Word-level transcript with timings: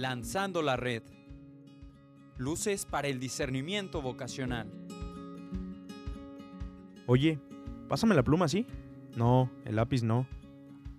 Lanzando 0.00 0.62
la 0.62 0.76
red. 0.76 1.02
Luces 2.38 2.86
para 2.86 3.08
el 3.08 3.20
discernimiento 3.20 4.00
vocacional. 4.00 4.66
Oye, 7.06 7.38
pásame 7.86 8.14
la 8.14 8.22
pluma, 8.22 8.48
¿sí? 8.48 8.66
No, 9.14 9.50
el 9.66 9.76
lápiz 9.76 10.02
no. 10.02 10.26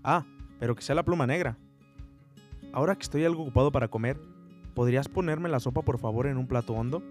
Ah, 0.03 0.23
pero 0.59 0.75
que 0.75 0.83
sea 0.83 0.93
la 0.93 1.01
pluma 1.01 1.25
negra. 1.25 1.57
Ahora 2.73 2.95
que 2.95 3.01
estoy 3.01 3.25
algo 3.25 3.41
ocupado 3.41 3.71
para 3.71 3.87
comer, 3.87 4.21
¿podrías 4.75 5.09
ponerme 5.09 5.49
la 5.49 5.59
sopa 5.59 5.81
por 5.81 5.97
favor 5.97 6.27
en 6.27 6.37
un 6.37 6.45
plato 6.45 6.73
hondo? 6.73 7.01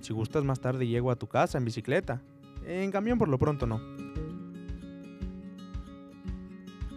Si 0.00 0.14
gustas 0.14 0.42
más 0.42 0.60
tarde 0.60 0.86
llego 0.86 1.10
a 1.10 1.16
tu 1.16 1.26
casa 1.26 1.58
en 1.58 1.66
bicicleta. 1.66 2.22
En 2.64 2.90
camión 2.90 3.18
por 3.18 3.28
lo 3.28 3.38
pronto 3.38 3.66
no. 3.66 3.95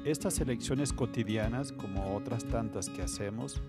Estas 0.10 0.40
elecciones 0.40 0.92
cotidianas, 0.92 1.72
como 1.72 2.16
otras 2.16 2.44
tantas 2.44 2.90
que 2.90 3.04
hacemos, 3.04 3.62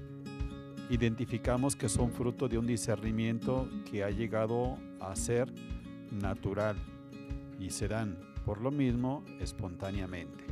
identificamos 0.89 1.77
que 1.77 1.91
son 1.91 2.13
fruto 2.13 2.49
de 2.49 2.57
un 2.57 2.67
discernimiento 2.67 3.69
que 3.91 4.03
ha 4.03 4.09
llegado 4.09 4.79
a 5.01 5.15
ser 5.17 5.53
natural 6.11 6.77
y 7.59 7.69
se 7.69 7.89
dan, 7.89 8.17
por 8.47 8.59
lo 8.63 8.71
mismo, 8.71 9.23
espontáneamente. 9.39 10.43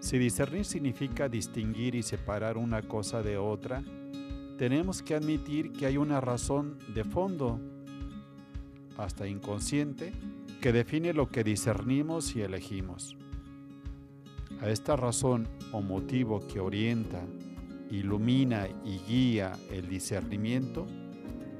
Si 0.00 0.16
discernir 0.16 0.64
significa 0.64 1.28
distinguir 1.28 1.94
y 1.94 2.02
separar 2.02 2.56
una 2.56 2.80
cosa 2.80 3.22
de 3.22 3.36
otra, 3.36 3.84
tenemos 4.56 5.02
que 5.02 5.14
admitir 5.14 5.72
que 5.72 5.84
hay 5.84 5.98
una 5.98 6.22
razón 6.22 6.78
de 6.94 7.04
fondo, 7.04 7.60
hasta 8.96 9.28
inconsciente, 9.28 10.14
que 10.62 10.72
define 10.72 11.12
lo 11.12 11.28
que 11.28 11.44
discernimos 11.44 12.34
y 12.34 12.40
elegimos. 12.40 13.18
A 14.60 14.70
esta 14.70 14.96
razón 14.96 15.48
o 15.72 15.82
motivo 15.82 16.46
que 16.46 16.60
orienta, 16.60 17.22
ilumina 17.90 18.68
y 18.84 18.98
guía 18.98 19.52
el 19.70 19.88
discernimiento, 19.88 20.86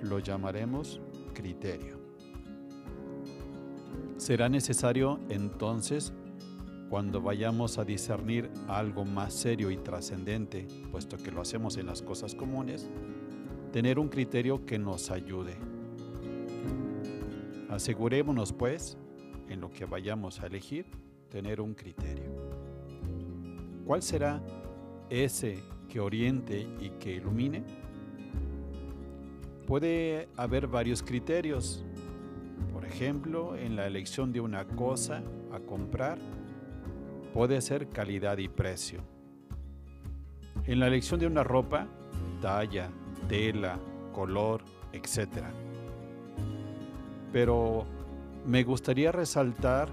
lo 0.02 0.18
llamaremos 0.18 1.00
criterio. 1.34 1.98
Será 4.16 4.48
necesario 4.48 5.18
entonces, 5.28 6.12
cuando 6.88 7.20
vayamos 7.20 7.78
a 7.78 7.84
discernir 7.84 8.50
algo 8.68 9.05
más 9.05 9.34
serio 9.34 9.70
y 9.70 9.77
trascendente, 9.77 10.66
puesto 10.92 11.16
que 11.16 11.30
lo 11.30 11.40
hacemos 11.40 11.77
en 11.77 11.86
las 11.86 12.02
cosas 12.02 12.34
comunes, 12.34 12.88
tener 13.72 13.98
un 13.98 14.08
criterio 14.08 14.64
que 14.64 14.78
nos 14.78 15.11
ayude. 15.11 15.56
Asegurémonos, 17.68 18.52
pues, 18.52 18.96
en 19.48 19.61
lo 19.61 19.70
que 19.70 19.84
vayamos 19.84 20.40
a 20.40 20.46
elegir, 20.46 20.86
tener 21.28 21.61
un 21.61 21.74
criterio. 21.74 22.33
¿Cuál 23.84 24.02
será 24.02 24.40
ese 25.10 25.62
que 25.88 26.00
oriente 26.00 26.66
y 26.80 26.90
que 26.90 27.12
ilumine? 27.12 27.62
Puede 29.66 30.28
haber 30.36 30.66
varios 30.66 31.02
criterios. 31.02 31.84
Por 32.72 32.86
ejemplo, 32.86 33.56
en 33.56 33.77
la 33.77 33.86
elección 33.86 34.32
de 34.32 34.40
una 34.40 34.66
cosa 34.66 35.22
a 35.52 35.60
comprar, 35.60 36.18
puede 37.34 37.60
ser 37.60 37.88
calidad 37.88 38.38
y 38.38 38.48
precio. 38.48 39.00
En 40.64 40.80
la 40.80 40.86
elección 40.86 41.20
de 41.20 41.27
una 41.27 41.44
ropa, 41.44 41.86
talla, 42.40 42.90
tela, 43.28 43.78
color, 44.14 44.62
etc. 44.92 45.44
Pero 47.32 47.84
me 48.46 48.64
gustaría 48.64 49.12
resaltar 49.12 49.88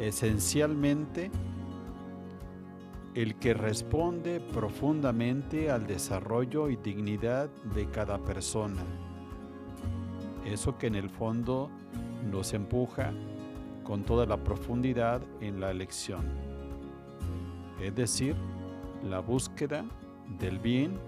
esencialmente 0.00 1.30
el 3.16 3.36
que 3.36 3.54
responde 3.54 4.40
profundamente 4.40 5.70
al 5.70 5.86
desarrollo 5.86 6.68
y 6.68 6.76
dignidad 6.76 7.48
de 7.74 7.86
cada 7.86 8.18
persona. 8.18 8.82
Eso 10.44 10.76
que 10.76 10.88
en 10.88 10.96
el 10.96 11.08
fondo 11.08 11.70
nos 12.30 12.52
empuja 12.52 13.14
con 13.84 14.02
toda 14.04 14.26
la 14.26 14.36
profundidad 14.36 15.22
en 15.40 15.60
la 15.60 15.70
elección. 15.70 16.26
Es 17.80 17.94
decir, 17.94 18.36
la 19.02 19.20
búsqueda 19.20 19.86
del 20.38 20.58
bien 20.58 20.98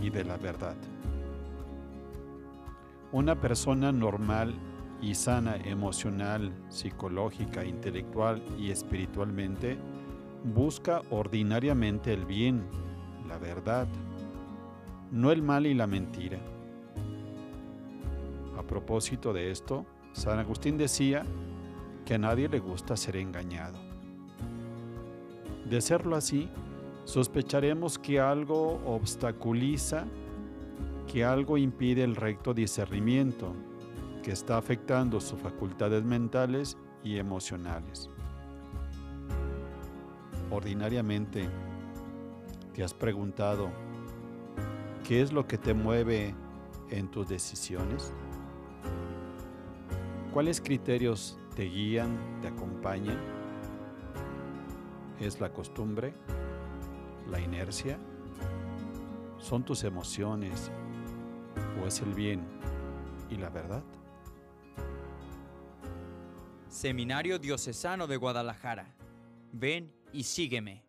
y 0.00 0.08
de 0.08 0.24
la 0.24 0.38
verdad. 0.38 0.76
Una 3.12 3.38
persona 3.38 3.92
normal 3.92 4.54
y 5.02 5.14
sana 5.14 5.56
emocional, 5.56 6.50
psicológica, 6.70 7.62
intelectual 7.62 8.42
y 8.58 8.70
espiritualmente 8.70 9.76
busca 10.44 11.02
ordinariamente 11.10 12.12
el 12.12 12.24
bien, 12.24 12.64
la 13.26 13.38
verdad, 13.38 13.88
no 15.10 15.30
el 15.32 15.42
mal 15.42 15.66
y 15.66 15.74
la 15.74 15.86
mentira. 15.86 16.38
A 18.56 18.62
propósito 18.62 19.32
de 19.32 19.50
esto, 19.50 19.86
San 20.12 20.38
Agustín 20.38 20.76
decía 20.76 21.24
que 22.04 22.14
a 22.14 22.18
nadie 22.18 22.48
le 22.48 22.58
gusta 22.58 22.96
ser 22.96 23.16
engañado. 23.16 23.78
De 25.68 25.80
serlo 25.80 26.16
así, 26.16 26.48
sospecharemos 27.04 27.98
que 27.98 28.20
algo 28.20 28.80
obstaculiza, 28.86 30.06
que 31.10 31.24
algo 31.24 31.58
impide 31.58 32.04
el 32.04 32.16
recto 32.16 32.54
discernimiento, 32.54 33.54
que 34.22 34.32
está 34.32 34.58
afectando 34.58 35.20
sus 35.20 35.38
facultades 35.40 36.04
mentales 36.04 36.76
y 37.02 37.18
emocionales 37.18 38.10
ordinariamente 40.50 41.48
te 42.74 42.82
has 42.82 42.94
preguntado 42.94 43.70
qué 45.06 45.22
es 45.22 45.32
lo 45.32 45.46
que 45.46 45.58
te 45.58 45.74
mueve 45.74 46.34
en 46.90 47.10
tus 47.10 47.28
decisiones? 47.28 48.12
¿Cuáles 50.32 50.60
criterios 50.60 51.38
te 51.56 51.64
guían, 51.64 52.40
te 52.40 52.48
acompañan? 52.48 53.18
¿Es 55.20 55.40
la 55.40 55.52
costumbre? 55.52 56.12
¿La 57.28 57.40
inercia? 57.40 57.98
¿Son 59.38 59.64
tus 59.64 59.84
emociones? 59.84 60.70
¿O 61.82 61.86
es 61.86 62.00
el 62.00 62.14
bien 62.14 62.46
y 63.30 63.36
la 63.36 63.50
verdad? 63.50 63.82
Seminario 66.68 67.38
Diocesano 67.38 68.06
de 68.06 68.16
Guadalajara. 68.16 68.94
Ven 69.52 69.92
y 70.12 70.22
sígueme. 70.24 70.87